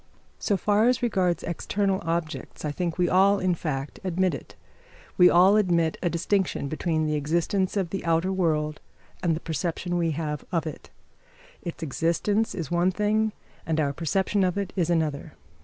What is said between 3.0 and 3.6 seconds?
all, in